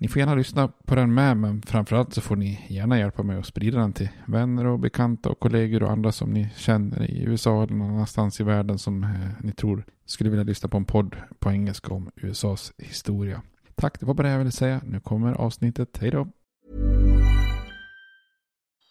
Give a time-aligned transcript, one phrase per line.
[0.00, 3.38] Ni får gärna lyssna på den med, men framförallt så får ni gärna hjälpa mig
[3.38, 7.22] att sprida den till vänner och bekanta och kollegor och andra som ni känner i
[7.22, 10.84] USA eller någon annanstans i världen som eh, ni tror skulle vilja lyssna på en
[10.84, 13.42] podd på engelska om USAs historia.
[13.74, 14.80] Tack, det var bara det jag ville säga.
[14.84, 15.98] Nu kommer avsnittet.
[16.00, 16.28] Hej då!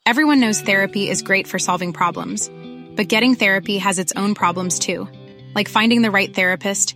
[0.10, 2.52] Everyone knows therapy is great for solving problems,
[2.98, 5.08] but getting therapy has its own problems too,
[5.56, 6.96] like finding the right therapist,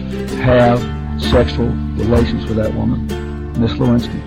[0.41, 0.79] have
[1.21, 3.05] sexual relations with that woman,
[3.61, 4.19] Miss Lewinsky.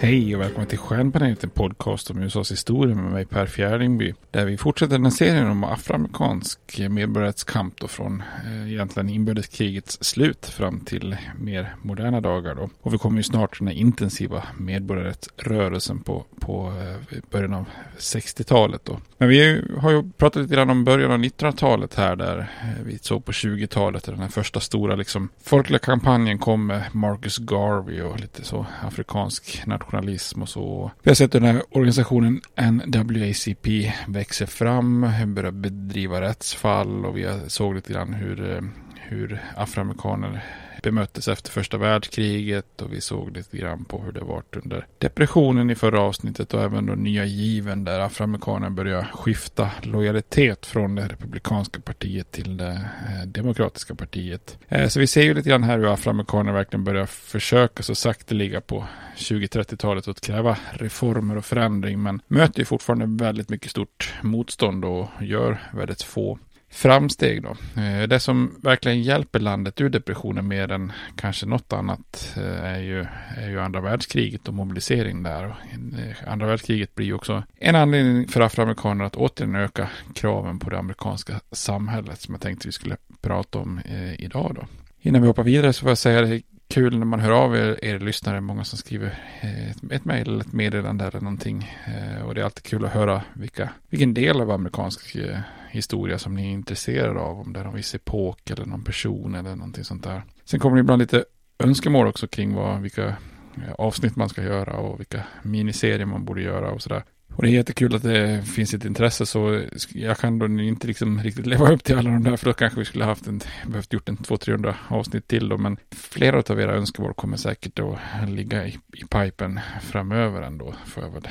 [0.00, 4.14] Hej och välkommen till Stjärnpanelen, en podcast om USAs historia med mig Per Fjärdingby.
[4.30, 10.46] Där vi fortsätter den här serien om afroamerikansk medborgarrättskamp då från eh, egentligen inbördeskrigets slut
[10.46, 12.70] fram till mer moderna dagar då.
[12.82, 16.72] Och vi kommer ju snart till den här intensiva medborgarrättsrörelsen på, på
[17.10, 17.64] eh, början av
[17.98, 18.98] 60-talet då.
[19.18, 22.98] Men vi har ju pratat lite grann om början av 1900-talet här där eh, vi
[22.98, 28.02] såg på 20-talet där den här första stora liksom folkliga kampanjen kom med Marcus Garvey
[28.02, 30.90] och lite så afrikansk nation nationalism och så.
[31.02, 37.28] Vi har sett hur den här organisationen NWACP växer fram, börjar bedriva rättsfall och vi
[37.46, 38.62] såg lite grann hur, eh,
[38.96, 40.44] hur afroamerikaner
[40.82, 45.70] bemöttes efter första världskriget och vi såg lite grann på hur det varit under depressionen
[45.70, 51.08] i förra avsnittet och även då nya given där afroamerikaner börjar skifta lojalitet från det
[51.08, 54.58] republikanska partiet till det eh, demokratiska partiet.
[54.68, 58.60] Eh, så vi ser ju lite grann här hur afroamerikaner verkligen börjar försöka så sakteliga
[58.60, 58.84] på
[59.16, 65.08] 20-30-talet att kräva reformer och förändring men möter ju fortfarande väldigt mycket stort motstånd och
[65.20, 66.38] gör väldigt få
[66.70, 67.56] framsteg då.
[67.82, 72.78] Eh, det som verkligen hjälper landet ur depressionen mer än kanske något annat eh, är
[72.78, 73.06] ju,
[73.36, 75.44] är ju andra världskriget och mobilisering där.
[75.44, 80.70] Eh, andra världskriget blir ju också en anledning för afroamerikaner att återigen öka kraven på
[80.70, 83.80] det amerikanska samhället som jag tänkte vi skulle prata om
[84.18, 84.66] idag då.
[85.00, 87.84] Innan vi hoppar vidare så får jag säga det kul när man hör av er,
[87.84, 91.76] er lyssnare, många som skriver ett, ett mejl eller ett meddelande eller någonting.
[91.86, 95.38] Eh, och det är alltid kul att höra vilka, vilken del av amerikansk eh,
[95.70, 97.40] historia som ni är intresserade av.
[97.40, 100.22] Om det är någon viss epok eller någon person eller någonting sånt där.
[100.44, 101.24] Sen kommer det ibland lite
[101.58, 106.42] önskemål också kring vad, vilka eh, avsnitt man ska göra och vilka miniserier man borde
[106.42, 107.04] göra och sådär.
[107.34, 109.62] Och det är jättekul att det finns ett intresse så
[109.94, 112.78] jag kan då inte liksom riktigt leva upp till alla de där för då kanske
[112.78, 116.72] vi skulle haft en, behövt gjort en 200-300 avsnitt till då men flera av era
[116.72, 121.28] önskemål kommer säkert att ligga i, i pipen framöver ändå får jag väl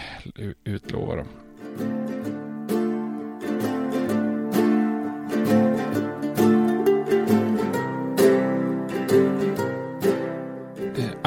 [0.63, 1.27] utlova dem.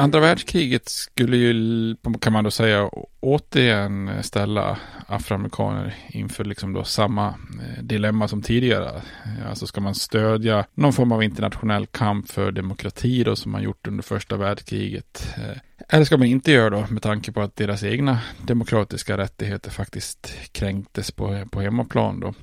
[0.01, 2.89] Andra världskriget skulle ju, kan man då säga,
[3.19, 4.77] återigen ställa
[5.07, 9.01] afroamerikaner inför liksom då samma eh, dilemma som tidigare.
[9.25, 13.63] Eh, alltså ska man stödja någon form av internationell kamp för demokrati då som man
[13.63, 15.35] gjort under första världskriget.
[15.37, 15.57] Eh,
[15.89, 20.33] eller ska man inte göra då med tanke på att deras egna demokratiska rättigheter faktiskt
[20.51, 22.33] kränktes på, på hemmaplan då.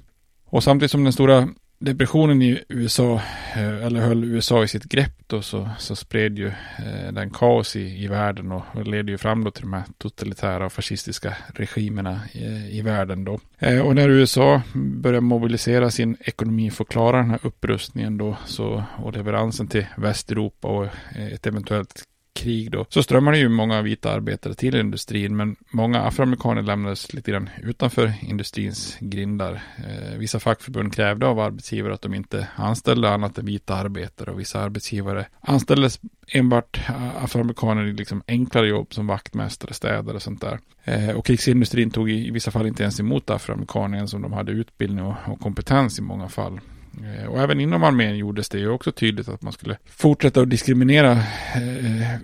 [0.44, 3.14] Och samtidigt som den stora depressionen i USA,
[3.56, 7.76] eh, eller höll USA i sitt grepp då, så, så spred ju eh, den kaos
[7.76, 11.36] i, i världen och, och ledde ju fram då till de här totalitära och fascistiska
[11.54, 13.40] regimerna i, i världen då.
[13.58, 18.36] Eh, och när USA började mobilisera sin ekonomi för att klara den här upprustningen då,
[18.46, 20.86] så, och leveransen till Västeuropa och
[21.32, 22.04] ett eventuellt
[22.38, 27.30] krig då, så strömmade ju många vita arbetare till industrin, men många afroamerikaner lämnades lite
[27.30, 29.62] grann utanför industrins grindar.
[29.78, 34.40] Eh, vissa fackförbund krävde av arbetsgivare att de inte anställde annat än vita arbetare och
[34.40, 40.40] vissa arbetsgivare anställdes enbart eh, afroamerikaner i liksom enklare jobb som vaktmästare, städare och sånt
[40.40, 40.58] där.
[40.84, 44.52] Eh, och krigsindustrin tog i, i vissa fall inte ens emot afroamerikaner som de hade
[44.52, 46.60] utbildning och, och kompetens i många fall.
[47.04, 50.50] Eh, och även inom armén gjordes det ju också tydligt att man skulle fortsätta att
[50.50, 52.18] diskriminera eh,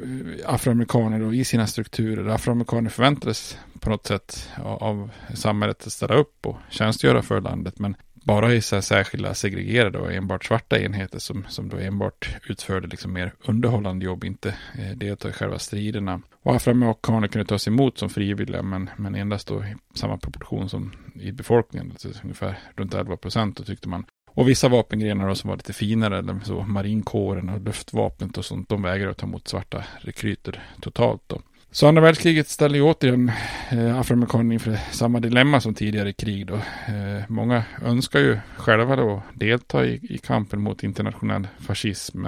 [0.46, 2.28] afroamerikaner i sina strukturer.
[2.28, 7.78] Afroamerikaner förväntades på något sätt av samhället att ställa upp och tjänstgöra för landet.
[7.78, 12.88] Men bara i så särskilda segregerade och enbart svarta enheter som, som då enbart utförde
[12.88, 16.20] liksom mer underhållande jobb, inte eh, deltog i själva striderna.
[16.42, 20.92] Och afroamerikaner kunde tas emot som frivilliga, men, men endast då i samma proportion som
[21.14, 24.04] i befolkningen, alltså ungefär runt 11 procent, då tyckte man.
[24.34, 28.68] Och vissa vapengrenar då som var lite finare, eller så marinkåren och luftvapnet och sånt,
[28.68, 31.40] de vägrade att ta emot svarta rekryter totalt då.
[31.74, 33.32] Så andra världskriget ställer ju återigen
[33.70, 36.54] eh, afroamerikaner inför samma dilemma som tidigare krig då.
[36.54, 42.26] Eh, många önskar ju själva då delta i, i kampen mot internationell fascism.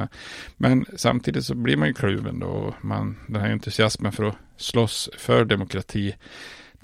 [0.57, 2.75] Men samtidigt så blir man ju kluven då.
[2.81, 6.15] Man, den här entusiasmen för att slåss för demokrati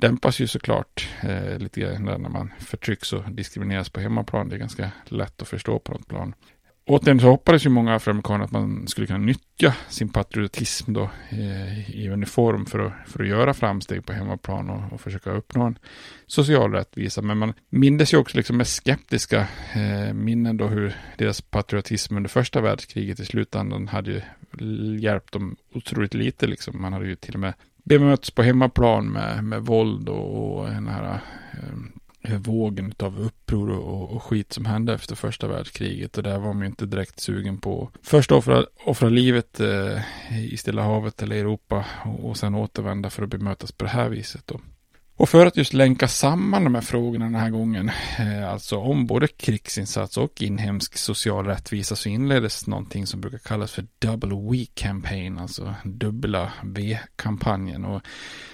[0.02, 4.48] dämpas ju såklart eh, lite grann när man förtrycks och diskrimineras på hemmaplan.
[4.48, 6.34] Det är ganska lätt att förstå på något plan.
[6.86, 11.90] Återigen så hoppades ju många afroamerikaner att man skulle kunna nyttja sin patriotism då eh,
[11.90, 15.78] i uniform för att, för att göra framsteg på hemmaplan och, och försöka uppnå en
[16.26, 17.22] social rättvisa.
[17.22, 22.30] Men man mindes ju också liksom med skeptiska eh, minnen då hur deras patriotism under
[22.30, 24.20] första världskriget i slutändan hade ju
[24.98, 26.82] hjälpt dem otroligt lite liksom.
[26.82, 30.88] Man hade ju till och med bemöts på hemmaplan med, med våld och, och den
[30.88, 31.20] här
[32.22, 36.16] eh, vågen av uppror och, och, skit som hände efter första världskriget.
[36.16, 39.98] Och där var man ju inte direkt sugen på först offra, offra livet eh,
[40.52, 44.08] i Stilla havet eller Europa och, och sen återvända för att bemötas på det här
[44.08, 44.46] viset.
[44.46, 44.60] Då.
[45.16, 49.06] Och för att just länka samman de här frågorna den här gången, eh, alltså om
[49.06, 54.66] både krigsinsats och inhemsk social rättvisa, så inleddes någonting som brukar kallas för Double We
[54.74, 57.84] Campaign, alltså dubbla V-kampanjen.
[57.84, 58.02] Och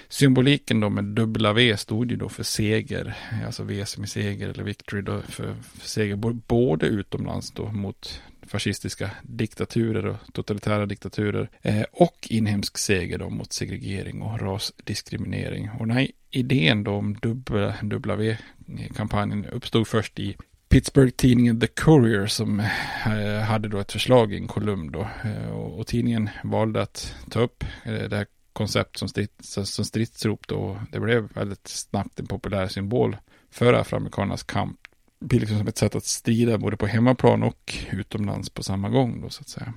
[0.09, 4.49] symboliken då med dubbla V stod ju då för seger, alltså V som är seger
[4.49, 6.15] eller victory då för, för seger
[6.47, 13.53] både utomlands då mot fascistiska diktaturer och totalitära diktaturer eh, och inhemsk seger då mot
[13.53, 15.69] segregering och rasdiskriminering.
[15.69, 20.35] Och den här idén då om dubbla, dubbla V-kampanjen eh, uppstod först i
[20.69, 22.59] Pittsburgh-tidningen The Courier som
[23.05, 25.07] eh, hade då ett förslag i en kolumn då.
[25.23, 30.47] Eh, och, tidningen valde att ta upp eh, det här koncept som, strids, som stridsrop
[30.47, 30.81] då.
[30.91, 33.17] Det blev väldigt snabbt en populär symbol
[33.51, 34.79] för afroamerikanernas kamp
[35.19, 39.21] blir liksom som ett sätt att strida både på hemmaplan och utomlands på samma gång
[39.21, 39.73] då så att säga.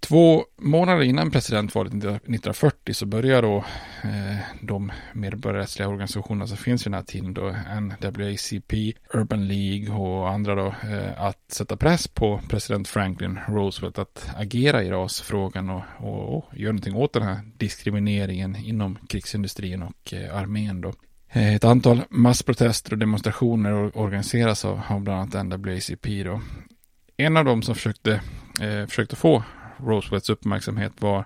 [0.00, 3.56] Två månader innan presidentvalet 1940 så börjar då
[4.04, 10.30] eh, de medborgarrättsliga organisationerna som finns i den här tiden då, NWACP, Urban League och
[10.30, 15.82] andra då, eh, att sätta press på president Franklin Roosevelt att agera i rasfrågan och,
[15.98, 20.92] och, och göra någonting åt den här diskrimineringen inom krigsindustrin och eh, armén då.
[21.32, 26.22] Eh, ett antal massprotester och demonstrationer organiseras av, av bland annat NAACP.
[26.24, 26.40] Då.
[27.16, 28.20] En av dem som försökte,
[28.60, 29.42] eh, försökte få
[29.76, 31.20] Roosevelts uppmärksamhet var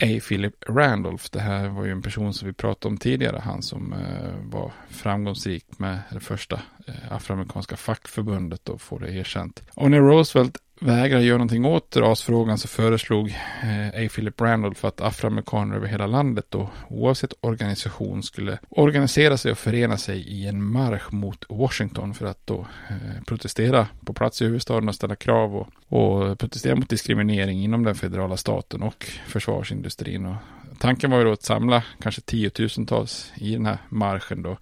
[0.00, 0.20] A.
[0.28, 1.24] Philip Randolph.
[1.32, 4.72] Det här var ju en person som vi pratade om tidigare, han som eh, var
[4.88, 9.62] framgångsrik med det första eh, afroamerikanska fackförbundet och får det erkänt.
[9.74, 13.28] Och när Roosevelt vägrar göra någonting åt rasfrågan så föreslog
[13.62, 14.08] eh, A.
[14.14, 19.96] Philip Randolph att afroamerikaner över hela landet då oavsett organisation skulle organisera sig och förena
[19.96, 24.88] sig i en marsch mot Washington för att då eh, protestera på plats i huvudstaden
[24.88, 30.26] och ställa krav och, och protestera mot diskriminering inom den federala staten och försvarsindustrin.
[30.26, 30.36] Och
[30.78, 34.56] tanken var ju då att samla kanske tiotusentals i den här marschen då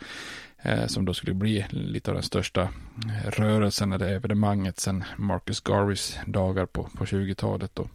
[0.66, 5.60] Eh, som då skulle bli lite av den största eh, rörelsen eller evenemanget sedan Marcus
[5.60, 7.70] Garveys dagar på, på 20-talet.
[7.74, 7.88] Då.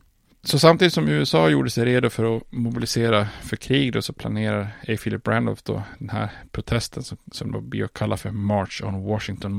[0.44, 4.62] Så samtidigt som USA gjorde sig redo för att mobilisera för krig då så planerar
[4.62, 4.98] A.
[5.04, 9.04] Philip Randolph då den här protesten som, som då blir att kalla för March on
[9.04, 9.54] Washington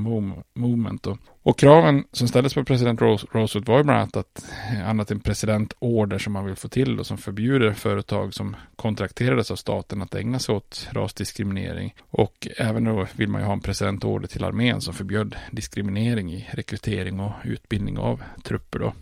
[0.55, 1.03] Movement.
[1.03, 1.19] Då.
[1.43, 5.21] Och kraven som ställdes på president Roosevelt var ju bland annat att eh, annat än
[5.21, 10.15] presidentorder som man vill få till och som förbjuder företag som kontrakterades av staten att
[10.15, 11.95] ägna sig åt rasdiskriminering.
[12.11, 16.49] Och även då vill man ju ha en presidentorder till armén som förbjöd diskriminering i
[16.53, 18.93] rekrytering och utbildning av trupper då.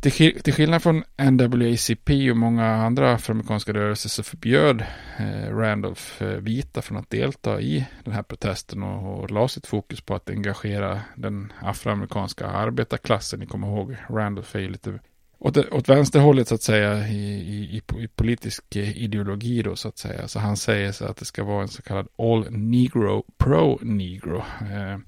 [0.00, 4.84] Till, till skillnad från NWACP och många andra afroamerikanska rörelser så förbjöd
[5.18, 9.66] eh, Randolph eh, vita från att delta i den här protesten och, och la sitt
[9.66, 13.40] fokus på att engagera den afroamerikanska arbetarklassen.
[13.40, 14.98] Ni kommer ihåg, Randolph är ju lite
[15.38, 19.98] åt, åt vänsterhållet så att säga i, i, i, politisk eh, ideologi då så att
[19.98, 20.28] säga.
[20.28, 24.38] Så han säger så att det ska vara en så kallad all negro pro negro.
[24.60, 24.98] Eh,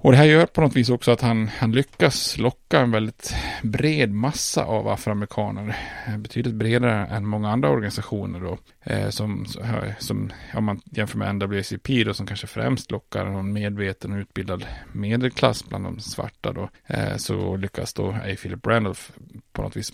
[0.00, 3.34] och det här gör på något vis också att han, han lyckas locka en väldigt
[3.62, 5.76] bred massa av afroamerikaner.
[6.18, 8.58] Betydligt bredare än många andra organisationer då.
[8.82, 9.46] Eh, som,
[9.98, 14.66] som, om man jämför med NWCP då, som kanske främst lockar någon medveten och utbildad
[14.92, 16.68] medelklass bland de svarta då.
[16.86, 18.36] Eh, så lyckas då A.
[18.42, 19.02] Philip Randolph
[19.58, 19.92] på något vis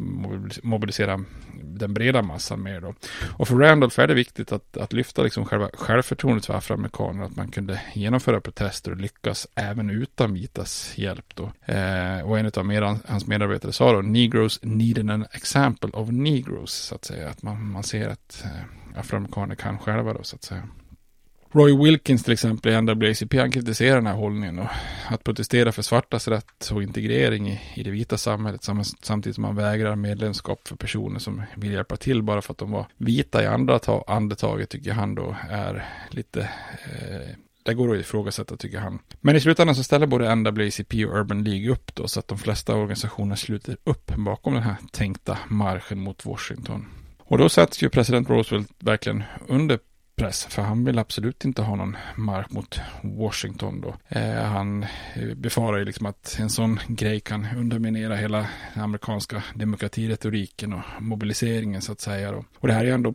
[0.63, 1.25] mobilisera
[1.63, 2.95] den breda massan mer då.
[3.37, 7.37] Och för Randolph är det viktigt att, att lyfta liksom själva självförtroendet för afroamerikaner, att
[7.37, 11.73] man kunde genomföra protester och lyckas även utan vitas hjälp då.
[11.73, 16.73] Eh, och en av med, hans medarbetare sa då, Negroes needed an example of Negroes,
[16.73, 20.45] så att säga, att man, man ser att eh, afroamerikaner kan själva då, så att
[20.45, 20.63] säga.
[21.55, 24.69] Roy Wilkins till exempel i NAACP, han kritiserar den här hållningen och
[25.09, 28.67] att protestera för svartas rätt och integrering i, i det vita samhället
[29.03, 32.71] samtidigt som man vägrar medlemskap för personer som vill hjälpa till bara för att de
[32.71, 38.57] var vita i andra andetaget tycker han då är lite eh, det går att ifrågasätta
[38.57, 38.99] tycker han.
[39.21, 42.39] Men i slutändan så ställer både NAACP och Urban League upp då så att de
[42.39, 46.87] flesta organisationer sluter upp bakom den här tänkta marschen mot Washington.
[47.19, 49.79] Och då sätts ju president Roosevelt verkligen under
[50.17, 53.95] press, för han vill absolut inte ha någon mark mot Washington då.
[54.09, 54.83] Eh, han
[55.15, 60.83] eh, befarar ju liksom att en sån grej kan underminera hela den amerikanska demokratiretoriken och
[61.01, 62.45] mobiliseringen så att säga då.
[62.59, 63.15] Och det här är ändå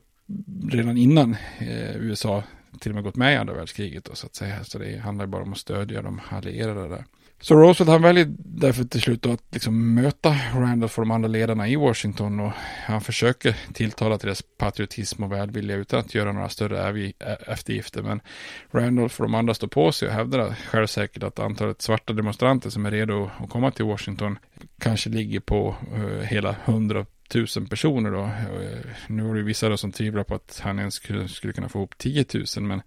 [0.70, 2.44] redan innan eh, USA
[2.79, 4.63] till och med gått med i andra världskriget då, så att säga.
[4.63, 7.05] Så det handlar bara om att stödja de allierade där.
[7.41, 11.67] Så Roosevelt han väljer därför till slut att liksom möta Randolph och de andra ledarna
[11.67, 12.51] i Washington och
[12.85, 17.11] han försöker tilltala till deras patriotism och välvilja utan att göra några större
[17.47, 18.01] eftergifter.
[18.01, 18.21] Men
[18.71, 22.85] Randolph och de andra står på sig och hävdar självsäkert att antalet svarta demonstranter som
[22.85, 24.39] är redo att komma till Washington
[24.79, 28.24] kanske ligger på uh, hela hundra tusen personer då.
[28.24, 31.69] Eh, nu var det vissa då som tvivlar på att han ens skulle, skulle kunna
[31.69, 32.25] få ihop 10
[32.57, 32.81] 000 men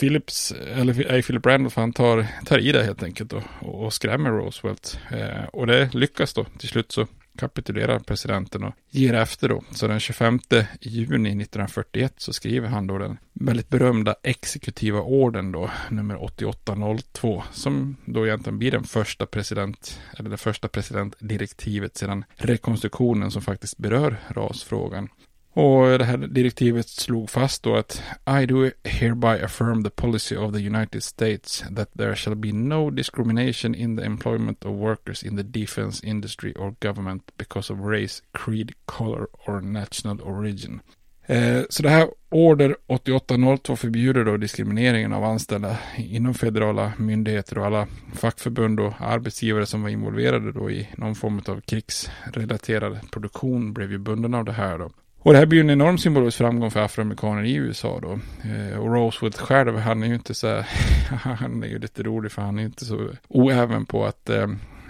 [0.00, 1.22] Philips, eller A.
[1.26, 4.98] Philip Randolph, han tar, tar i det helt enkelt och, och skrämmer Roosevelt.
[5.10, 6.44] Eh, och det lyckas då.
[6.58, 7.06] Till slut så
[7.42, 9.64] kapitulerar presidenten och ger efter då.
[9.70, 10.40] Så den 25
[10.80, 17.96] juni 1941 så skriver han då den väldigt berömda exekutiva orden då, nummer 8802, som
[18.04, 24.16] då egentligen blir den första president, eller det första presidentdirektivet sedan rekonstruktionen som faktiskt berör
[24.28, 25.08] rasfrågan.
[25.54, 28.02] Och det här direktivet slog fast då att
[28.42, 32.90] I do hereby affirm the policy of the United States that there shall be no
[32.90, 38.22] discrimination in the employment of workers in the defense industry or government because of race,
[38.32, 40.80] creed, color or national origin.
[41.26, 47.66] Eh, så det här order 8802 förbjuder då diskrimineringen av anställda inom federala myndigheter och
[47.66, 53.92] alla fackförbund och arbetsgivare som var involverade då i någon form av krigsrelaterad produktion blev
[53.92, 54.90] ju bunden av det här då.
[55.24, 58.18] Och det här blir ju en enorm symbolisk framgång för afroamerikaner i USA då.
[58.50, 60.64] Eh, och Rosewood själv, han är ju inte så
[61.10, 64.42] han är ju lite rolig för han är inte så oäven på att eh,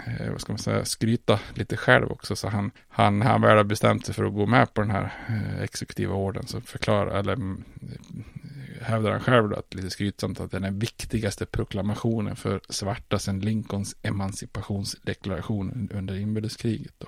[0.07, 2.35] eh, vad ska man säga, skryta lite själv också.
[2.35, 5.13] Så han, han, han väl har bestämt sig för att gå med på den här
[5.29, 10.39] eh, exekutiva orden så förklarar, eller mm, eh, hävdar han själv då, att lite skrytsamt
[10.39, 17.07] att det är den viktigaste proklamationen för svarta sedan Lincolns emancipationsdeklaration under inbördeskriget då.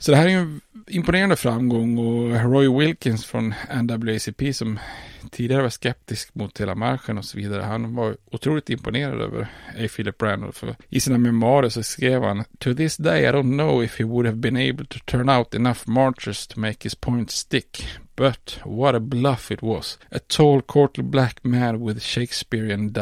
[0.00, 4.78] Så det här är ju en imponerande framgång och Roy Wilkins från NAACP som
[5.30, 7.62] tidigare var skeptisk mot hela marschen och så vidare.
[7.62, 9.42] Han var otroligt imponerad över
[9.78, 9.88] A.
[9.96, 10.64] Philip Randolph.
[10.88, 14.26] I sina memoarer så skrev han To this day I don't know if he would
[14.26, 17.84] have been able to turn out enough marchers to make his point stick.
[18.16, 19.98] But what a bluff it was.
[20.10, 22.94] A tall, courtly black man with Shakespearean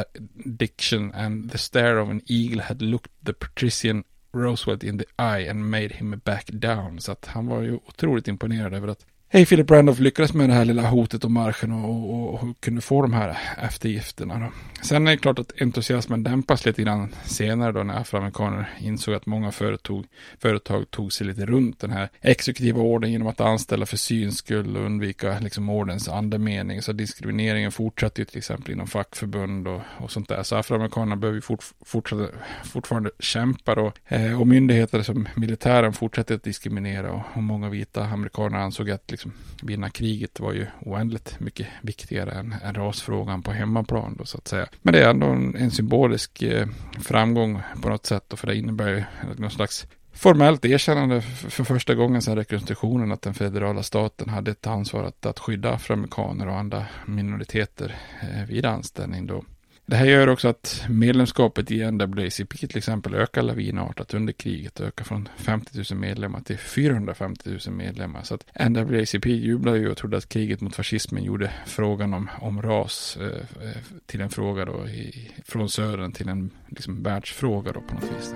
[0.56, 4.04] diction and the stare of an eagle had looked the patrician
[4.36, 7.00] Roosevelt in the eye and made him back down.
[7.00, 10.54] Så att han var ju otroligt imponerad över att Hey, Philip Randolph lyckades med det
[10.54, 14.38] här lilla hotet om marschen och, och, och, kunde få de här eftergifterna.
[14.38, 14.52] Då.
[14.82, 19.26] Sen är det klart att entusiasmen dämpas lite grann senare då när afroamerikaner insåg att
[19.26, 20.04] många företag,
[20.38, 24.76] företag tog sig lite runt den här exekutiva orden genom att anställa för syns skull
[24.76, 26.82] och undvika liksom ordens andemening.
[26.82, 30.42] Så diskrimineringen fortsatte ju till exempel inom fackförbund och, och sånt där.
[30.42, 32.30] Så afroamerikanerna behöver fort, fortfarande,
[32.64, 33.92] fortfarande kämpa då.
[34.08, 39.10] Eh, och myndigheter som militären fortsatte att diskriminera och, och många vita amerikaner ansåg att
[39.10, 44.24] liksom, Liksom, vinna kriget var ju oändligt mycket viktigare än, än rasfrågan på hemmaplan då,
[44.24, 44.66] så att säga.
[44.82, 46.68] Men det är ändå en, en symbolisk eh,
[47.00, 49.04] framgång på något sätt och för det innebär ju
[49.36, 54.66] någon slags formellt erkännande för första gången sedan rekonstruktionen att den federala staten hade ett
[54.66, 59.44] ansvar att, att skydda afroamerikaner och andra minoriteter eh, vid anställning då.
[59.88, 64.86] Det här gör också att medlemskapet i NAACP till exempel ökar lavinartat under kriget och
[64.86, 68.22] ökar från 50 000 medlemmar till 450 000 medlemmar.
[68.22, 72.62] Så att NAACP jublade ju och trodde att kriget mot fascismen gjorde frågan om, om
[72.62, 73.26] ras eh,
[73.68, 73.76] eh,
[74.06, 78.34] till en fråga då i, från södern till en liksom, världsfråga då på något vis.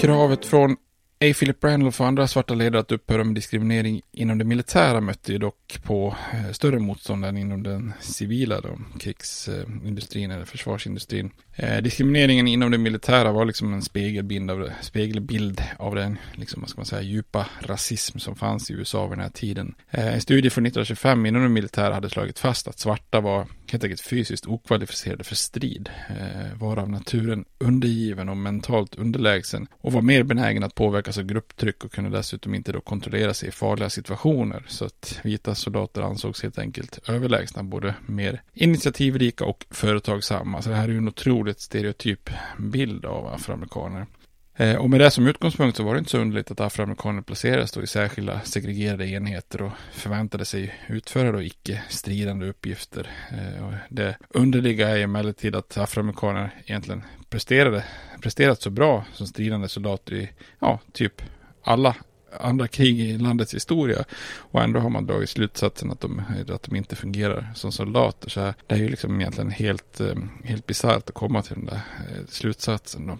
[0.00, 0.76] Kravet från
[1.24, 1.34] A.
[1.34, 5.38] Philip Randolph och andra svarta ledare att upphöra med diskriminering inom det militära mötte ju
[5.38, 11.30] dock på eh, större motstånd än inom den civila då, krigsindustrin eller försvarsindustrin.
[11.56, 16.70] Eh, diskrimineringen inom det militära var liksom en spegelbild av, spegelbild av den liksom, vad
[16.70, 19.74] ska man säga, djupa rasism som fanns i USA vid den här tiden.
[19.90, 23.84] Eh, en studie från 1925 inom det militära hade slagit fast att svarta var helt
[23.84, 30.02] enkelt fysiskt okvalificerade för strid, eh, var av naturen undergiven och mentalt underlägsen och var
[30.02, 33.90] mer benägen att påverkas av grupptryck och kunde dessutom inte då kontrollera sig i farliga
[33.90, 34.64] situationer.
[34.68, 40.62] Så att vita soldater ansågs helt enkelt överlägsna, både mer initiativrika och företagsamma.
[40.62, 44.06] Så det här är ju en otrolig otroligt stereotyp bild av afroamerikaner.
[44.56, 47.72] Eh, och med det som utgångspunkt så var det inte så underligt att afroamerikaner placerades
[47.72, 53.10] då i särskilda segregerade enheter och förväntade sig utföra då icke stridande uppgifter.
[53.30, 57.84] Eh, och det underliga är emellertid att afroamerikaner egentligen presterade,
[58.20, 60.30] presterat så bra som stridande soldater i
[60.60, 61.22] ja, typ
[61.64, 61.94] alla
[62.40, 64.04] andra krig i landets historia.
[64.36, 68.30] Och ändå har man dragit slutsatsen att de, att de inte fungerar som soldater.
[68.30, 71.66] Så här, det är ju liksom egentligen helt, eh, helt bisarrt att komma till den
[71.66, 73.06] där eh, slutsatsen.
[73.06, 73.18] Då.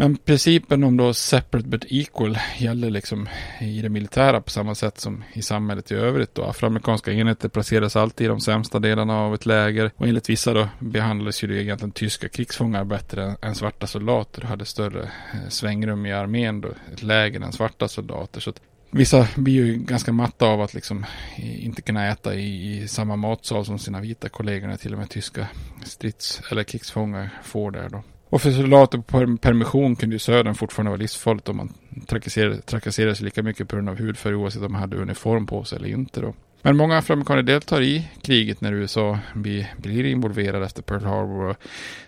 [0.00, 3.28] Men principen om då separate but equal gäller liksom
[3.60, 6.34] i det militära på samma sätt som i samhället i övrigt.
[6.34, 6.44] Då.
[6.44, 9.90] Afroamerikanska enheter placeras alltid i de sämsta delarna av ett läger.
[9.96, 14.42] Och enligt vissa då behandlades ju det egentligen tyska krigsfångar bättre än svarta soldater.
[14.42, 18.40] Hade större eh, svängrum i armén då, ett läger än svarta soldater.
[18.40, 18.60] Så att
[18.90, 23.64] Vissa blir ju ganska matta av att liksom inte kunna äta i, i samma matsal
[23.64, 25.48] som sina vita kollegor när till och med tyska
[25.84, 28.02] strids eller krigsfångar får där då.
[28.30, 31.72] Och för soldater på permission kunde ju södern fortfarande vara livsfarligt om man
[32.06, 35.78] trakasserades trakasserades lika mycket på grund av hudfärg oavsett om man hade uniform på sig
[35.78, 36.34] eller inte då.
[36.62, 41.56] Men många afroamerikaner deltar i kriget när USA blir, involverade efter Pearl Harbor.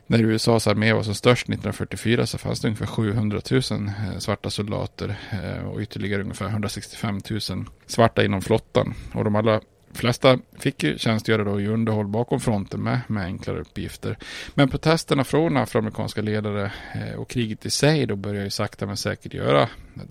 [0.06, 4.50] När USAs armé var som störst 1944 så fanns det ungefär 700 000 eh, svarta
[4.50, 7.40] soldater eh, och ytterligare ungefär 165 000
[7.86, 8.94] svarta inom flottan.
[9.14, 9.60] Och de allra
[9.92, 14.18] flesta fick ju tjänstgöra då i underhåll bakom fronten med, med enklare uppgifter.
[14.54, 18.96] Men protesterna från afroamerikanska ledare eh, och kriget i sig då börjar ju sakta men
[18.96, 19.62] säkert göra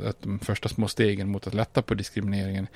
[0.06, 2.68] att de första små stegen mot att lätta på diskrimineringen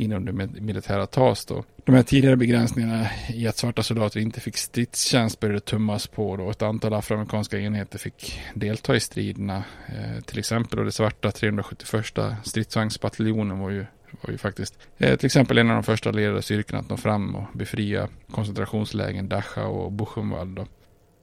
[0.00, 1.64] inom det militära tas då.
[1.84, 6.50] De här tidigare begränsningarna i att svarta soldater inte fick stridstjänst började tummas på då.
[6.50, 9.64] Ett antal afroamerikanska enheter fick delta i striderna.
[9.86, 12.04] Eh, till exempel då det svarta 371
[12.44, 13.86] stridsvagnsbataljonen var ju
[14.20, 17.34] var ju faktiskt eh, till exempel en av de första ledande styrkorna att nå fram
[17.34, 20.56] och befria koncentrationslägen Dachau och Buchenwald.
[20.56, 20.66] Då.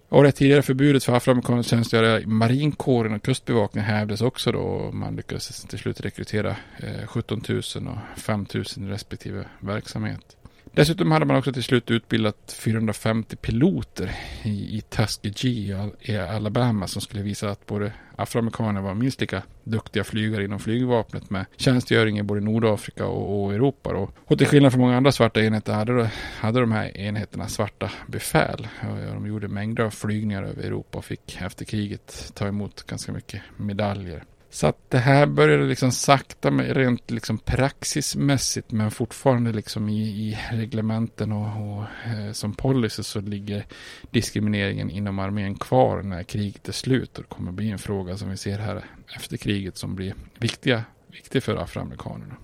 [0.09, 4.59] Och det tidigare förbudet för afroamerikaner att tjänstgöra i marinkåren och kustbevakningen hävdes också då.
[4.59, 10.36] Och man lyckades till slut rekrytera eh, 17 000 och 5 000 i respektive verksamhet.
[10.77, 17.01] Dessutom hade man också till slut utbildat 450 piloter i, i Tuskegee i Alabama som
[17.01, 22.23] skulle visa att både afroamerikaner var minst lika duktiga flygare inom flygvapnet med tjänstgöring i
[22.23, 23.93] både Nordafrika och, och Europa.
[23.93, 24.09] Då.
[24.25, 28.67] Och till skillnad från många andra svarta enheter hade, hade de här enheterna svarta befäl.
[28.81, 33.11] Och de gjorde mängder av flygningar över Europa och fick efter kriget ta emot ganska
[33.11, 34.23] mycket medaljer.
[34.49, 40.01] Så att det här började liksom sakta med rent liksom praxismässigt men fortfarande liksom i,
[40.01, 43.65] i reglementen och, och eh, som policy så ligger
[44.11, 48.29] diskrimineringen inom armén kvar när kriget är slut och det kommer bli en fråga som
[48.29, 52.35] vi ser här efter kriget som blir viktiga, viktig för afroamerikanerna.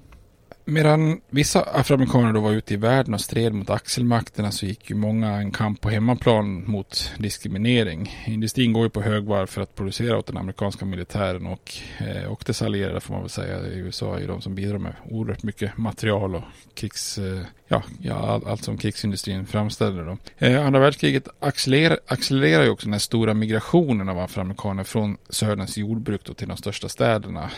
[0.65, 4.95] Medan vissa afroamerikaner då var ute i världen och stred mot axelmakterna så gick ju
[4.95, 8.23] många en kamp på hemmaplan mot diskriminering.
[8.25, 12.43] Industrin går ju på högvarv för att producera åt den amerikanska militären och, eh, och
[12.45, 13.59] dess allierade får man väl säga.
[13.59, 18.15] USA är ju de som bidrar med oerhört mycket material och krigs, eh, ja, ja
[18.15, 20.03] all, allt som krigsindustrin framställer.
[20.05, 20.17] Då.
[20.37, 25.77] Eh, andra världskriget accelererar, accelererar ju också den här stora migrationen av afroamerikaner från söderns
[25.77, 27.51] jordbruk då till de största städerna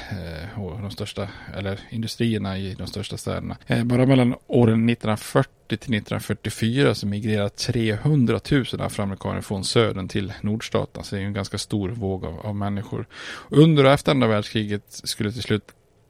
[0.55, 3.57] och de största, eller industrierna i de största städerna.
[3.67, 10.33] Eh, bara mellan åren 1940 till 1944 så migrerade 300 000 afroamerikaner från södern till
[10.41, 11.03] nordstaterna.
[11.03, 13.05] Så det är en ganska stor våg av, av människor.
[13.49, 15.63] Under och efter andra världskriget skulle till slut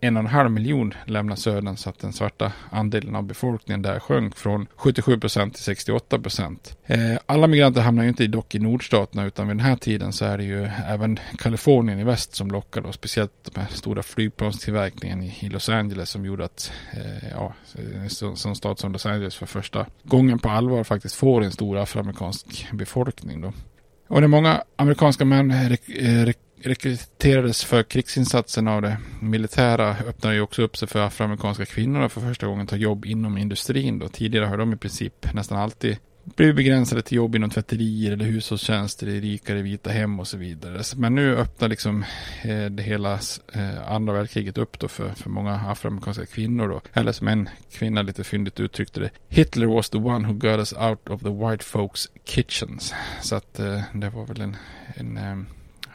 [0.06, 4.00] en och en halv miljon lämnade södern så att den svarta andelen av befolkningen där
[4.00, 6.78] sjönk från 77 procent till 68 procent.
[6.86, 10.26] Eh, alla migranter hamnar ju inte dock i nordstaterna utan vid den här tiden så
[10.26, 15.24] är det ju även Kalifornien i väst som lockar då, speciellt de här stora flygplanstillverkningen
[15.24, 17.54] i, Los Angeles som gjorde att eh, ja,
[18.04, 21.78] en sån stad som Los Angeles för första gången på allvar faktiskt får en stor
[21.78, 23.54] afroamerikansk befolkning då.
[24.08, 26.30] Och när många amerikanska män eh,
[26.66, 32.22] rekryterades för krigsinsatsen av det militära öppnade ju också upp sig för afroamerikanska kvinnor för
[32.22, 34.00] första gången ta jobb inom industrin.
[34.00, 34.08] Då.
[34.08, 39.08] Tidigare har de i princip nästan alltid blivit begränsade till jobb inom tvätterier eller hushållstjänster
[39.08, 40.82] i rikare vita hem och så vidare.
[40.96, 42.04] Men nu öppnar liksom
[42.44, 43.20] eh, det hela
[43.54, 46.82] eh, andra världskriget upp då för, för många afroamerikanska kvinnor då.
[46.94, 49.10] Eller som en kvinna lite fyndigt uttryckte det.
[49.30, 52.94] Hitler was the one who got us out of the white folks kitchens.
[53.22, 54.58] Så att eh, det var väl en,
[54.96, 55.46] en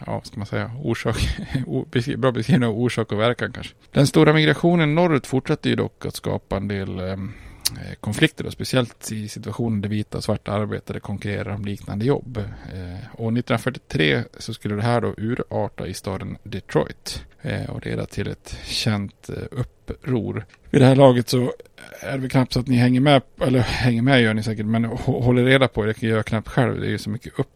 [0.06, 1.38] ja, ska man säga, orsak,
[2.16, 3.74] bra beskrivning av orsak och verkan kanske.
[3.90, 7.32] Den stora migrationen norrut fortsätter ju dock att skapa en del ehm,
[7.76, 12.36] eh, konflikter, och speciellt i situationen där vita och svarta arbetare konkurrerar om liknande jobb.
[12.36, 18.06] Eh, och 1943 så skulle det här då urarta i staden Detroit eh, och leda
[18.06, 20.44] till ett känt eh, uppror.
[20.70, 21.52] Vid det här laget så
[22.00, 24.84] är det knappt så att ni hänger med, eller hänger med gör ni säkert, men
[24.84, 26.80] håller reda på det, det gör jag knappt själv.
[26.80, 27.48] Det är ju så mycket upp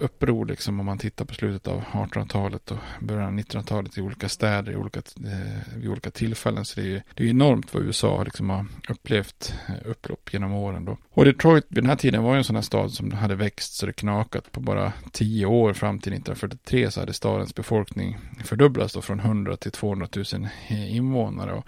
[0.00, 4.28] Uppror liksom om man tittar på slutet av 1800-talet och början av 1900-talet i olika
[4.28, 6.64] städer i olika, eh, vid olika tillfällen.
[6.64, 10.84] Så det är, det är enormt vad USA liksom har upplevt eh, upplopp genom åren
[10.84, 10.98] då.
[11.10, 13.74] Och Detroit vid den här tiden var ju en sån här stad som hade växt
[13.74, 18.94] så det knakat på bara tio år fram till 1943 så hade stadens befolkning fördubblats
[18.94, 20.24] då från 100 till 200 000
[20.68, 21.52] eh, invånare.
[21.52, 21.66] Och,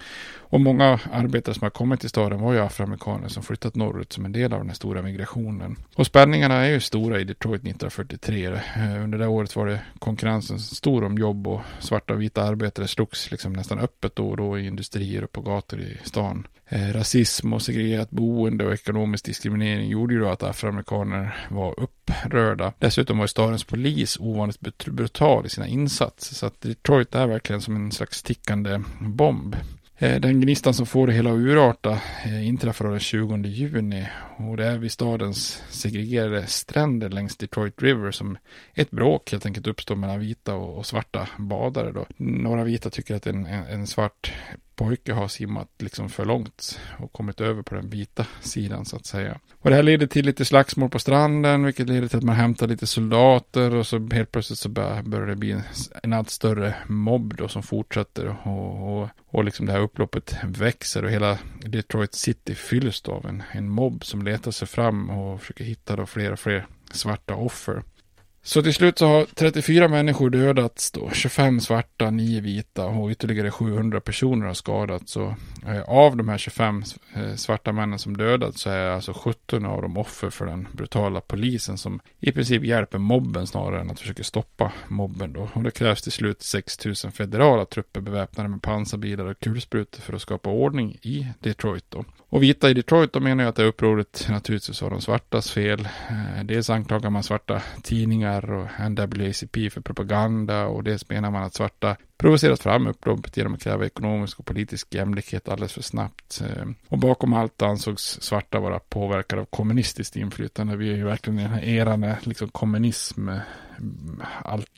[0.50, 4.24] och många arbetare som har kommit till staden var ju afroamerikaner som flyttat norrut som
[4.24, 5.76] en del av den här stora migrationen.
[5.94, 8.46] Och spänningarna är ju stora i Detroit 1943.
[8.46, 12.88] Eh, under det året var det konkurrensen stor om jobb och svarta och vita arbetare
[12.88, 16.46] slogs liksom nästan öppet då och då i industrier och på gator i stan.
[16.72, 22.72] Eh, rasism och segregerat boende och ekonomisk diskriminering gjorde ju då att afroamerikaner var upprörda.
[22.78, 26.34] Dessutom var stadens polis ovanligt brutal i sina insatser.
[26.34, 29.56] Så att Detroit är verkligen som en slags tickande bomb.
[30.02, 34.56] Eh, den gnistan som får det hela att urarta eh, inträffar den 20 juni och
[34.56, 38.38] det är vid stadens segregerade stränder längs Detroit River som
[38.74, 41.92] ett bråk helt enkelt uppstår mellan vita och svarta badare.
[41.92, 42.06] Då.
[42.16, 44.32] Några vita tycker att en, en svart
[44.80, 49.06] pojke har simmat liksom för långt och kommit över på den vita sidan så att
[49.06, 49.38] säga.
[49.58, 52.66] Och det här leder till lite slagsmål på stranden, vilket leder till att man hämtar
[52.66, 55.62] lite soldater och så helt plötsligt så börjar det bli en,
[56.02, 61.04] en allt större mobb då som fortsätter och, och, och liksom det här upploppet växer
[61.04, 65.40] och hela Detroit City fylls då av en, en mobb som letar sig fram och
[65.40, 67.82] försöker hitta då fler och fler svarta offer.
[68.42, 73.50] Så till slut så har 34 människor dödats då, 25 svarta, 9 vita och ytterligare
[73.50, 75.12] 700 personer har skadats.
[75.12, 75.34] Så
[75.66, 76.82] eh, av de här 25
[77.14, 81.20] eh, svarta männen som dödats så är alltså 17 av dem offer för den brutala
[81.20, 85.48] polisen som i princip hjälper mobben snarare än att försöka stoppa mobben då.
[85.52, 90.12] Och det krävs till slut 6 000 federala trupper beväpnade med pansarbilar och kulsprutor för
[90.12, 92.04] att skapa ordning i Detroit då.
[92.28, 95.88] Och vita i Detroit, de menar ju att det upproret naturligtvis var de svartas fel.
[96.08, 101.54] Eh, dels anklagar man svarta tidningar och NAACP för propaganda och dels menar man att
[101.54, 106.42] svarta provocerat fram upploppet genom att kräva ekonomisk och politisk jämlikhet alldeles för snabbt.
[106.44, 110.76] Eh, och bakom allt ansågs svarta vara påverkade av kommunistiskt inflytande.
[110.76, 113.38] Vi är ju verkligen i den här eran när liksom kommunism, eh,
[114.42, 114.70] allt,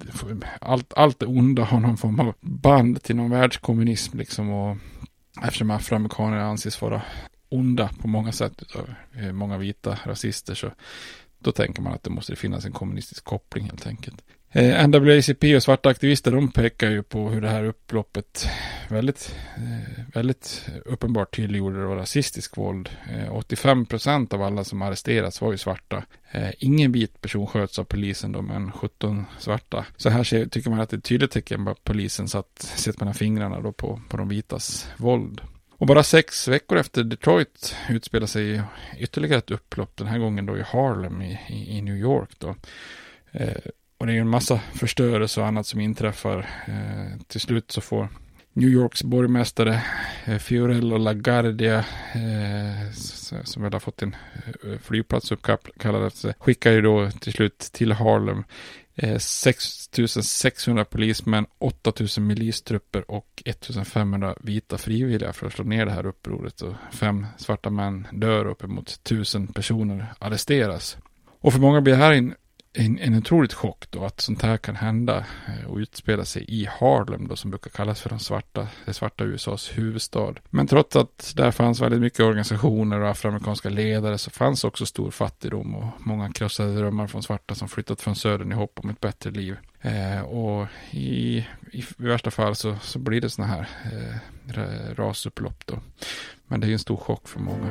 [0.60, 4.50] allt, allt det onda har någon form av band till någon världskommunism liksom.
[4.50, 4.76] Och
[5.42, 7.02] eftersom afroamerikaner anses vara
[7.48, 10.70] onda på många sätt av eh, många vita rasister så
[11.44, 14.22] då tänker man att det måste finnas en kommunistisk koppling helt enkelt.
[14.54, 18.48] Eh, NAACP och svarta aktivister de pekar ju på hur det här upploppet
[18.88, 22.88] väldigt, eh, väldigt uppenbart tydliggjorde det var rasistisk våld.
[23.10, 26.04] Eh, 85 procent av alla som arresterats var ju svarta.
[26.30, 29.86] Eh, ingen vit person sköts av polisen då, men 17 svarta.
[29.96, 32.58] Så här ser, tycker man att det är ett tydligt tecken på att polisen satt,
[32.58, 35.40] sett mellan fingrarna då på, på de vitas våld.
[35.82, 38.62] Och bara sex veckor efter Detroit utspelar sig
[38.98, 42.30] ytterligare ett upplopp, den här gången då i Harlem i, i, i New York.
[42.38, 42.54] Då.
[43.32, 43.56] Eh,
[43.98, 46.38] och det är en massa förstörelse och annat som inträffar.
[46.66, 48.08] Eh, till slut så får
[48.52, 49.82] New Yorks borgmästare
[50.24, 51.78] eh, Fiorello LaGuardia,
[52.14, 52.92] eh,
[53.44, 54.16] som väl har fått en
[54.64, 58.44] eh, flygplats uppkallad efter sig, skickar ju då till slut till Harlem
[58.94, 66.06] Eh, 6600 polismän, 8000 milistrupper och 1500 vita frivilliga för att slå ner det här
[66.06, 66.60] upproret.
[66.62, 70.96] Och fem svarta män dör, och uppemot 1000 personer arresteras.
[71.40, 72.34] Och för många blir det här en
[72.74, 76.66] en, en otroligt chock då att sånt här kan hända eh, och utspela sig i
[76.66, 80.34] Harlem då som brukar kallas för den svarta, det svarta USAs huvudstad.
[80.50, 85.10] Men trots att där fanns väldigt mycket organisationer och afroamerikanska ledare så fanns också stor
[85.10, 89.00] fattigdom och många krossade drömmar från svarta som flyttat från södern i hopp om ett
[89.00, 89.56] bättre liv.
[89.80, 91.38] Eh, och i,
[91.72, 95.78] i, i, värsta fall så, så blir det sådana här eh, rasupplopp då.
[96.46, 97.70] Men det är en stor chock för många.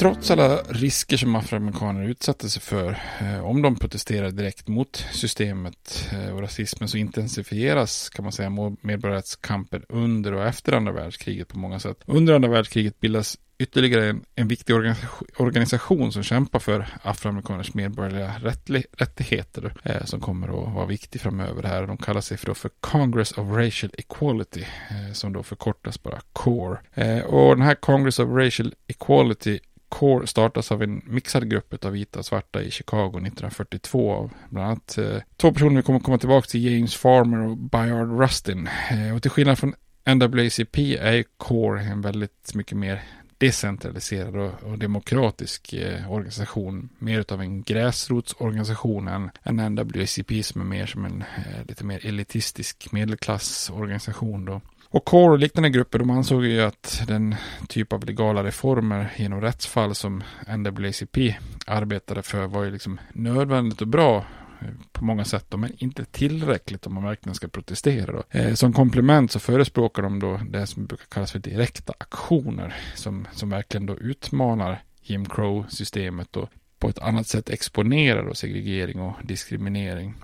[0.00, 6.08] Trots alla risker som afroamerikaner utsatte sig för, eh, om de protesterar direkt mot systemet
[6.12, 11.58] eh, och rasismen så intensifieras kan man säga medborgarrättskampen under och efter andra världskriget på
[11.58, 11.96] många sätt.
[12.06, 18.34] Under andra världskriget bildas ytterligare en, en viktig organisation, organisation som kämpar för afroamerikaners medborgerliga
[18.42, 21.86] rättli, rättigheter eh, som kommer att vara viktig framöver här.
[21.86, 26.78] De kallar sig för, för Congress of Racial Equality eh, som då förkortas bara CORE.
[26.94, 29.58] Eh, och den här Congress of Racial Equality
[29.90, 34.66] CORE startas av en mixad grupp av vita och svarta i Chicago 1942 av bland
[34.66, 38.68] annat eh, två personer vi kommer komma tillbaka till, James Farmer och Bayard Rustin.
[38.90, 39.74] Eh, och till skillnad från
[40.04, 43.02] NAACP är CORE en väldigt mycket mer
[43.38, 46.88] decentraliserad och, och demokratisk eh, organisation.
[46.98, 52.06] Mer av en gräsrotsorganisation än än NAACP som är mer som en eh, lite mer
[52.06, 54.44] elitistisk medelklassorganisation.
[54.44, 54.60] Då.
[54.92, 57.34] Och CORE och liknande grupper de ansåg ju att den
[57.68, 63.88] typ av legala reformer genom rättsfall som NAACP arbetade för var ju liksom nödvändigt och
[63.88, 64.16] bra
[64.60, 68.12] eh, på många sätt, då, men inte tillräckligt om man verkligen ska protestera.
[68.12, 68.22] Då.
[68.30, 73.28] Eh, som komplement så förespråkar de då det som brukar kallas för direkta aktioner som,
[73.32, 76.48] som verkligen då utmanar Jim Crow-systemet och
[76.78, 80.14] på ett annat sätt exponerar då segregering och diskriminering.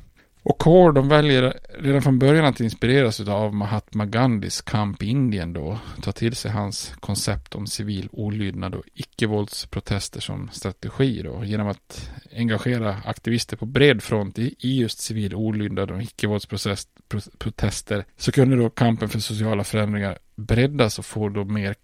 [0.49, 5.53] Och CORE de väljer redan från början att inspireras av Mahatma Gandhis kamp i Indien
[5.53, 5.79] då.
[6.03, 11.45] Ta till sig hans koncept om civil olydnad och icke-våldsprotester som strategi då.
[11.45, 18.33] Genom att engagera aktivister på bred front i, i just civil olydnad och icke-våldsprotester så
[18.33, 21.75] kunde då kampen för sociala förändringar breddas och få då mer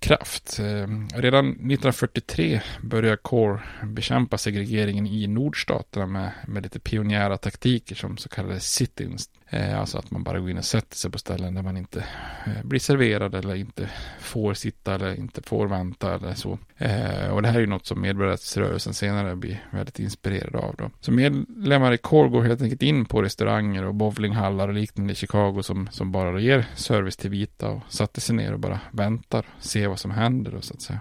[0.00, 0.58] kraft.
[0.58, 8.16] Ehm, redan 1943 började CORE bekämpa segregeringen i nordstaterna med, med lite pionjära taktiker som
[8.16, 9.28] så kallade sit-ins.
[9.52, 12.04] Eh, alltså att man bara går in och sätter sig på ställen där man inte
[12.46, 16.58] eh, blir serverad eller inte får sitta eller inte får vänta eller så.
[16.76, 20.74] Eh, och det här är ju något som medborgarrättsrörelsen senare blir väldigt inspirerad av.
[20.78, 20.90] Då.
[21.00, 25.16] Så medlemmar i CORE går helt enkelt in på restauranger och bowlinghallar och liknande i
[25.16, 29.46] Chicago som, som bara ger service till vita och satte sig ner och bara väntar,
[29.56, 31.00] och ser vad som händer då så att säga.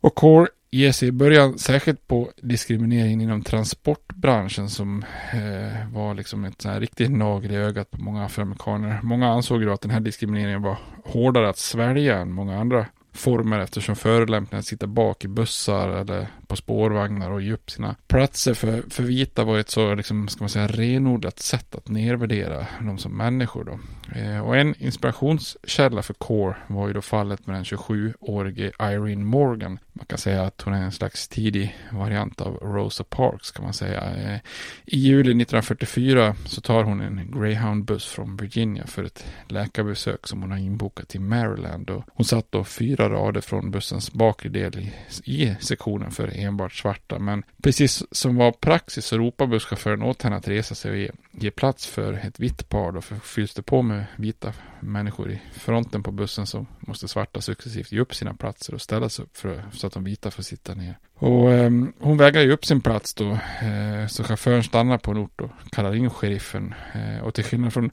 [0.00, 6.44] Och Core ger sig i början särskilt på diskrimineringen inom transportbranschen som eh, var liksom
[6.44, 9.00] ett så här riktigt nagel i ögat på många afroamerikaner.
[9.02, 13.58] Många ansåg då att den här diskrimineringen var hårdare att svälja än många andra former
[13.58, 18.82] eftersom förolämpningar sitter bak i bussar eller på spårvagnar och ge upp sina platser för,
[18.90, 23.16] för vita var ett så, liksom, ska man säga, renodlat sätt att nedvärdera dem som
[23.16, 23.64] människor.
[23.64, 23.78] Då.
[24.20, 29.78] Eh, och en inspirationskälla för Core var ju då fallet med den 27-årige Irene Morgan.
[29.92, 33.74] Man kan säga att hon är en slags tidig variant av Rosa Parks kan man
[33.74, 34.00] säga.
[34.00, 34.38] Eh,
[34.84, 40.50] I juli 1944 så tar hon en Greyhound-buss från Virginia för ett läkarbesök som hon
[40.50, 41.90] har inbokat i Maryland.
[41.90, 44.92] Och hon satt då fyra rader från bussens bakre del i,
[45.24, 47.18] i sektionen för enbart svarta.
[47.18, 51.10] Men precis som var praxis så ropar busschauffören åt henne att resa sig och ge,
[51.30, 52.92] ge plats för ett vitt par.
[52.92, 57.40] Då för fylls det på med vita människor i fronten på bussen så måste svarta
[57.40, 60.42] successivt ge upp sina platser och ställa sig upp för, så att de vita får
[60.42, 60.98] sitta ner.
[61.14, 63.30] Och eh, hon vägrar ju upp sin plats då.
[63.62, 66.74] Eh, så chauffören stannar på en ort och kallar in sheriffen.
[66.94, 67.90] Eh, och till skillnad från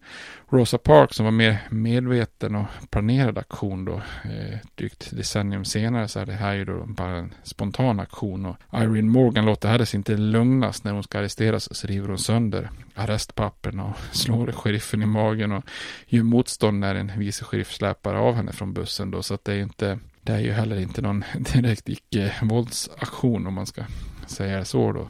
[0.50, 4.02] Rosa Parks som var mer medveten och planerad aktion då.
[4.24, 8.46] Eh, drygt decennium senare så är det här ju då bara en spontan aktion.
[8.46, 12.70] Och Irene Morgan låter Harris inte lugnas när hon ska arresteras så river hon sönder
[12.96, 15.64] arrestpappen och slår sheriffen i magen och
[16.08, 19.24] gör motstånd när en vice sheriff släpar av henne från bussen då.
[19.24, 23.66] Så att det är inte det är ju heller inte någon direkt icke-våldsaktion om man
[23.66, 23.84] ska
[24.28, 25.08] säga så då.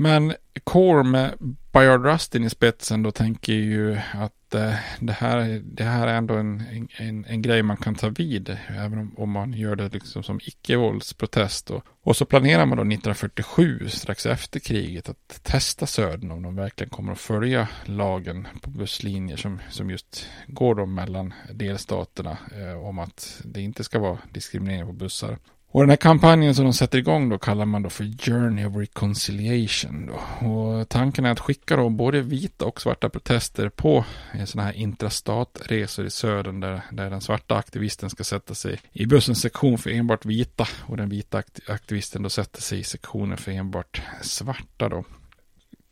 [0.00, 0.34] Men
[0.64, 1.34] Core med
[1.72, 6.34] Bayard Rustin i spetsen då tänker ju att eh, det, här, det här är ändå
[6.34, 8.58] en, en, en grej man kan ta vid.
[8.68, 11.70] Även om, om man gör det liksom som icke-våldsprotest.
[11.70, 16.56] Och, och så planerar man då 1947 strax efter kriget att testa Södern om de
[16.56, 22.86] verkligen kommer att följa lagen på busslinjer som, som just går då mellan delstaterna eh,
[22.86, 25.38] om att det inte ska vara diskriminering på bussar.
[25.70, 28.76] Och den här kampanjen som de sätter igång då kallar man då för Journey of
[28.76, 30.06] Reconciliation.
[30.06, 30.46] Då.
[30.48, 34.04] Och tanken är att skicka då både vita och svarta protester på
[34.46, 39.40] sådana här intrastatresor i södern där, där den svarta aktivisten ska sätta sig i bussens
[39.40, 44.02] sektion för enbart vita och den vita aktivisten då sätter sig i sektionen för enbart
[44.22, 45.04] svarta då.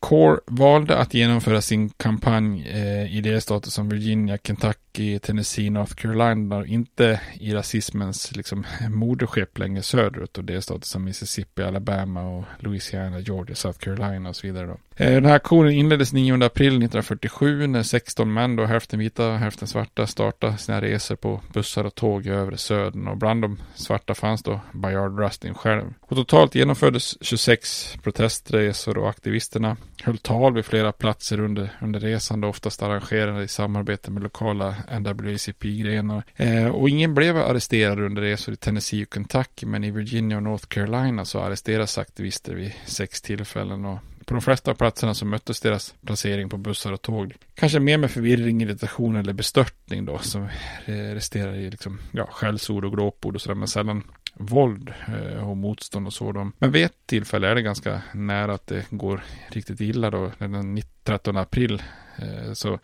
[0.01, 5.95] Core valde att genomföra sin kampanj eh, i delstater som Virginia, Kentucky, i Tennessee, North
[5.95, 13.21] Carolina inte i rasismens liksom, moderskepp längre söderut och delstater som Mississippi, Alabama och Louisiana,
[13.21, 14.67] Georgia, South Carolina och så vidare.
[14.67, 14.77] Då.
[14.97, 19.39] Eh, den här aktionen inleddes 9 april 1947 när 16 män, då hälften vita och
[19.39, 23.59] hälften svarta, startade sina resor på bussar och tåg i övre södern och bland de
[23.75, 25.95] svarta fanns då Bayard Rustin själv.
[26.01, 32.41] Och totalt genomfördes 26 protestresor och aktivisterna höll tal vid flera platser under, under resan,
[32.41, 36.23] då oftast arrangerade i samarbete med lokala NWCP-grenar.
[36.37, 40.43] Eh, och ingen blev arresterad under resor i Tennessee och Kentucky, men i Virginia och
[40.43, 45.27] North Carolina så arresteras aktivister vid sex tillfällen och på de flesta av platserna så
[45.27, 47.35] möttes deras placering på bussar och tåg.
[47.55, 50.49] Kanske mer med förvirring, irritation eller bestörtning då som
[50.87, 54.03] resterar i liksom, ja, skällsord och glåpord och sådär men sällan
[54.39, 56.53] våld eh, och motstånd och så.
[56.59, 60.31] Men vid ett tillfälle är det ganska nära att det går riktigt illa då.
[60.39, 61.83] Den 13 april
[62.19, 62.79] Eh, så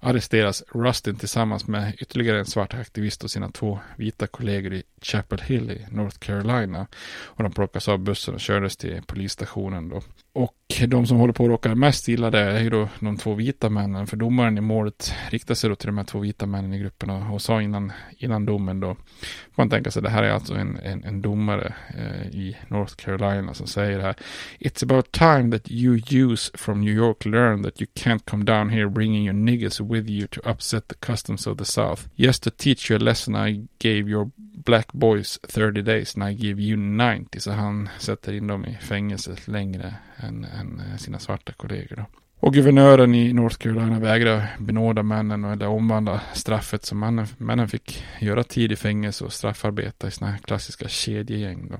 [0.00, 5.40] arresteras Rustin tillsammans med ytterligare en svart aktivist och sina två vita kollegor i Chapel
[5.40, 6.86] Hill i North Carolina.
[7.24, 10.02] Och de plockas av bussen och kördes till polisstationen då.
[10.32, 10.54] Och
[10.88, 13.70] de som håller på att råka mest illa där är ju då de två vita
[13.70, 14.06] männen.
[14.06, 17.10] För domaren i målet riktar sig då till de här två vita männen i gruppen
[17.10, 18.94] och, och sa innan, innan domen då.
[18.94, 22.94] Får man tänka sig, det här är alltså en, en, en domare eh, i North
[22.94, 24.16] Carolina som säger det här.
[24.58, 28.70] It's about time that you use from New York learn that you can't come down
[28.70, 32.08] here bringing your niggas with you to upset the customs of the South.
[32.16, 36.34] Just to teach you a lesson I gave your black boys 30 days and I
[36.34, 37.40] give you 90.
[37.40, 41.96] Så han sätter in dem i fängelset längre än, än eh, sina svarta kollegor.
[41.96, 42.04] Då.
[42.40, 48.04] Och guvernören i North Carolina vägrar benåda männen eller omvandla straffet som männen, männen fick
[48.20, 51.68] göra tid i fängelse och straffarbeta i sina klassiska kedjegäng.
[51.70, 51.76] Då.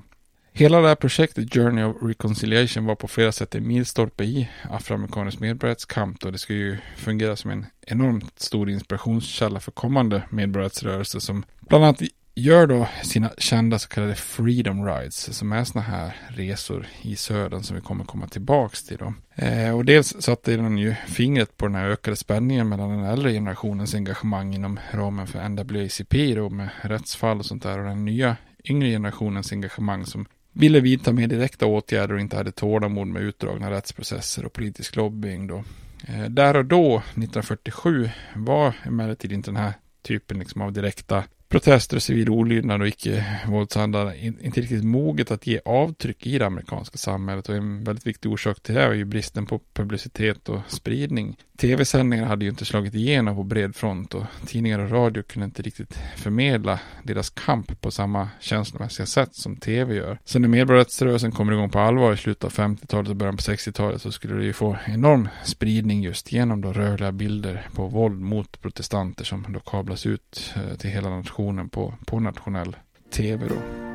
[0.57, 5.39] Hela det här projektet Journey of Reconciliation var på flera sätt en milstolpe i afroamerikansk
[5.39, 11.45] medborgarrättskamp och det skulle ju fungera som en enormt stor inspirationskälla för kommande medborgarrättsrörelser som
[11.59, 12.01] bland annat
[12.35, 17.63] gör då sina kända så kallade freedom rides som är sådana här resor i södern
[17.63, 19.13] som vi kommer komma tillbaks till då.
[19.35, 23.31] Eh, och dels satte den ju fingret på den här ökade spänningen mellan den äldre
[23.31, 28.35] generationens engagemang inom ramen för NWACP då med rättsfall och sånt där och den nya
[28.69, 30.25] yngre generationens engagemang som
[30.59, 35.47] ville vidta mer direkta åtgärder och inte hade tålamod med utdragna rättsprocesser och politisk lobbying
[35.47, 35.63] då.
[36.07, 41.97] Eh, där och då, 1947, var emellertid inte den här typen liksom av direkta protester
[41.97, 47.49] och civil olydnad och icke-våldshandlar inte riktigt moget att ge avtryck i det amerikanska samhället.
[47.49, 51.37] Och en väldigt viktig orsak till det är ju bristen på publicitet och spridning.
[51.57, 55.61] Tv-sändningar hade ju inte slagit igenom på bred front och tidningar och radio kunde inte
[55.61, 60.19] riktigt förmedla deras kamp på samma känslomässiga sätt som tv gör.
[60.25, 64.01] Sen när medborgarrättsrörelsen kommer igång på allvar i slutet av 50-talet och början på 60-talet
[64.01, 68.61] så skulle det ju få enorm spridning just genom då rörliga bilder på våld mot
[68.61, 72.75] protestanter som då kablas ut eh, till hela nationen på, på nationell
[73.11, 73.87] tv då.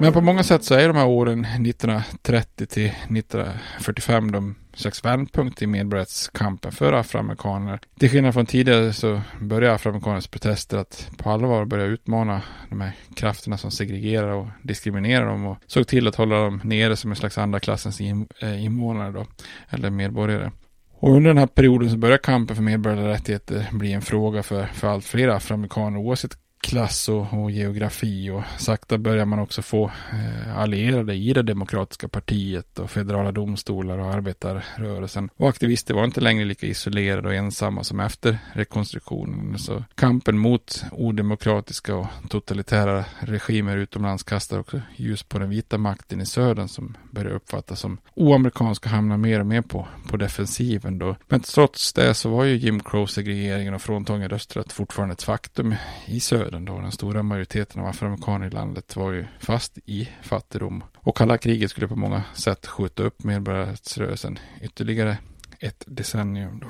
[0.00, 5.62] Men på många sätt så är de här åren 1930 till 1945 de slags vändpunkt
[5.62, 7.80] i medborgarrättskampen för afroamerikaner.
[7.98, 12.92] Till skillnad från tidigare så börjar afroamerikaners protester att på allvar börja utmana de här
[13.14, 17.16] krafterna som segregerar och diskriminerar dem och såg till att hålla dem nere som en
[17.16, 19.26] slags andra klassens eh, invånare då,
[19.68, 20.50] eller medborgare.
[20.98, 24.66] Och under den här perioden så börjar kampen för medborgerliga rättigheter bli en fråga för,
[24.66, 29.84] för allt fler afroamerikaner oavsett klass och, och, geografi och sakta börjar man också få
[30.12, 35.30] eh, allierade i det demokratiska partiet och federala domstolar och arbetarrörelsen.
[35.36, 39.58] Och aktivister var inte längre lika isolerade och ensamma som efter rekonstruktionen.
[39.58, 46.20] Så kampen mot odemokratiska och totalitära regimer utomlands kastar också ljus på den vita makten
[46.20, 51.16] i södern som börjar uppfattas som oamerikanska hamnar mer och mer på, på defensiven då.
[51.28, 55.74] Men trots det så var ju Jim Crow-segregeringen och fråntagen rösträtt fortfarande ett faktum
[56.06, 56.80] i södern döden då.
[56.80, 60.84] Den stora majoriteten av afroamerikaner i landet var ju fast i fattigdom.
[60.96, 65.18] Och kalla kriget skulle på många sätt skjuta upp medborgarrättsrörelsen ytterligare
[65.60, 66.60] ett decennium.
[66.60, 66.66] Då.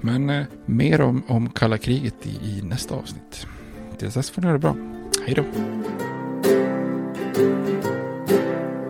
[0.00, 3.46] Men eh, mer om, om kalla kriget i, i nästa avsnitt.
[3.98, 4.76] Tills dess får ni ha det bra.
[5.26, 5.44] Hej då!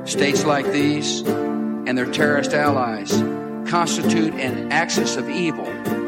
[0.07, 1.31] States like these
[1.89, 3.23] and their terrorist allies
[3.71, 6.08] constitute an axis of evil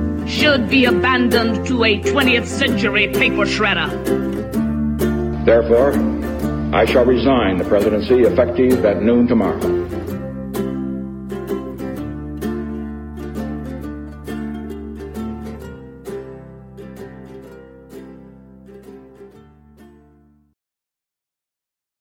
[0.31, 3.89] should be abandoned to a 20th century paper shredder.
[5.45, 5.91] Therefore,
[6.73, 9.80] I shall resign the presidency effective at noon tomorrow.